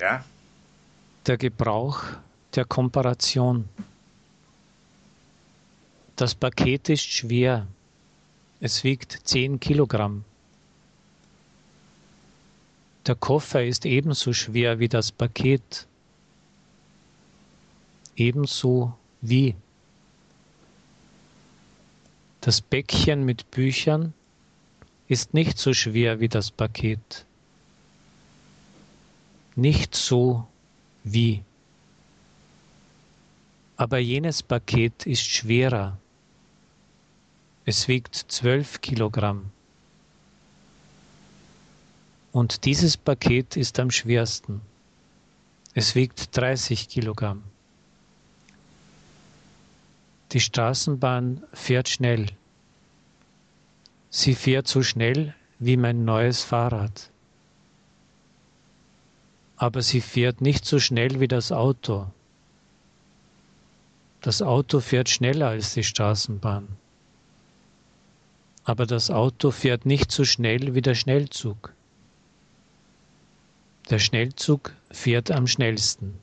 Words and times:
Ja. 0.00 0.24
Der 1.26 1.36
Gebrauch 1.36 2.02
der 2.54 2.64
Komparation. 2.64 3.68
Das 6.16 6.34
Paket 6.34 6.88
ist 6.88 7.04
schwer. 7.04 7.66
Es 8.60 8.82
wiegt 8.82 9.20
10 9.24 9.60
Kilogramm. 9.60 10.24
Der 13.06 13.14
Koffer 13.14 13.64
ist 13.64 13.86
ebenso 13.86 14.32
schwer 14.32 14.78
wie 14.80 14.88
das 14.88 15.12
Paket. 15.12 15.86
Ebenso 18.16 18.92
wie. 19.20 19.54
Das 22.40 22.60
Päckchen 22.60 23.24
mit 23.24 23.50
Büchern 23.50 24.12
ist 25.06 25.34
nicht 25.34 25.58
so 25.58 25.72
schwer 25.72 26.20
wie 26.20 26.28
das 26.28 26.50
Paket. 26.50 27.24
Nicht 29.58 29.96
so 29.96 30.46
wie. 31.02 31.42
Aber 33.76 33.98
jenes 33.98 34.40
Paket 34.40 35.04
ist 35.04 35.26
schwerer. 35.26 35.98
Es 37.64 37.88
wiegt 37.88 38.14
zwölf 38.14 38.80
Kilogramm. 38.80 39.50
Und 42.30 42.66
dieses 42.66 42.96
Paket 42.96 43.56
ist 43.56 43.80
am 43.80 43.90
schwersten. 43.90 44.60
Es 45.74 45.96
wiegt 45.96 46.36
30 46.36 46.88
Kilogramm. 46.88 47.42
Die 50.30 50.40
Straßenbahn 50.40 51.42
fährt 51.52 51.88
schnell. 51.88 52.26
Sie 54.08 54.36
fährt 54.36 54.68
so 54.68 54.84
schnell 54.84 55.34
wie 55.58 55.76
mein 55.76 56.04
neues 56.04 56.44
Fahrrad. 56.44 57.10
Aber 59.58 59.82
sie 59.82 60.00
fährt 60.00 60.40
nicht 60.40 60.64
so 60.64 60.78
schnell 60.78 61.18
wie 61.20 61.28
das 61.28 61.50
Auto. 61.50 62.06
Das 64.20 64.40
Auto 64.40 64.80
fährt 64.80 65.08
schneller 65.08 65.48
als 65.48 65.74
die 65.74 65.82
Straßenbahn. 65.82 66.68
Aber 68.64 68.86
das 68.86 69.10
Auto 69.10 69.50
fährt 69.50 69.84
nicht 69.84 70.12
so 70.12 70.24
schnell 70.24 70.74
wie 70.74 70.82
der 70.82 70.94
Schnellzug. 70.94 71.72
Der 73.90 73.98
Schnellzug 73.98 74.74
fährt 74.90 75.30
am 75.30 75.46
schnellsten. 75.46 76.18